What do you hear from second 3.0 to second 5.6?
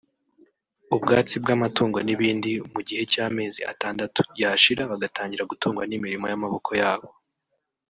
cy’amezi atandatu yashira bagatangira